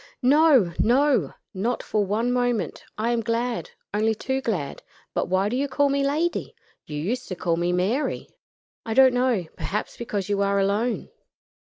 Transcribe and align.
"No! 0.23 0.73
no! 0.79 1.35
not 1.53 1.83
for 1.83 2.03
one 2.03 2.33
moment; 2.33 2.83
I 2.97 3.11
am 3.11 3.21
glad 3.21 3.69
only 3.93 4.15
too 4.15 4.41
glad. 4.41 4.81
But 5.13 5.27
why 5.29 5.47
do 5.47 5.55
you 5.55 5.67
call 5.67 5.89
me 5.89 6.03
'Lady'? 6.03 6.55
You 6.87 6.97
used 6.97 7.27
to 7.27 7.35
call 7.35 7.55
me 7.55 7.71
'Mary.'" 7.71 8.27
"I 8.83 8.95
don't 8.95 9.13
know; 9.13 9.45
perhaps 9.55 9.97
because 9.97 10.27
you 10.27 10.41
are 10.41 10.57
alone." 10.57 11.09